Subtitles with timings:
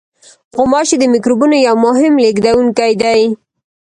[0.55, 3.21] غوماشې د میکروبونو یو مهم لېږدوونکی دي.